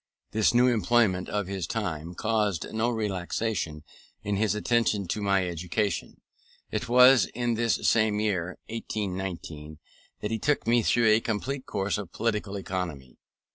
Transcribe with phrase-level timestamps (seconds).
[0.31, 3.83] This new employment of his time caused no relaxation
[4.23, 6.21] in his attention to my education.
[6.71, 9.77] It was in this same year, 1819,
[10.21, 13.19] that he took me through a complete course of political economy.